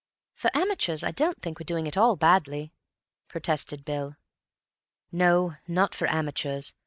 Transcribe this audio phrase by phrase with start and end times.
[0.33, 2.73] "For amateurs I don't think we're doing at all badly,"
[3.27, 4.15] protested Bill.
[5.11, 6.73] "No; not for amateurs.